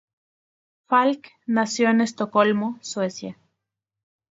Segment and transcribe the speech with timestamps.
[0.87, 3.37] Falk nació en Estocolmo, Suecia.